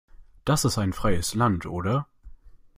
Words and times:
Das 0.45 0.65
ist 0.65 0.79
ein 0.79 0.93
freies 0.93 1.35
Land, 1.35 1.67
oder? 1.67 2.07